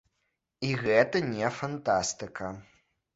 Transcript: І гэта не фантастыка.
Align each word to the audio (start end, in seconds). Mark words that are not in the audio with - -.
І 0.69 0.69
гэта 0.85 1.21
не 1.33 1.51
фантастыка. 1.59 2.49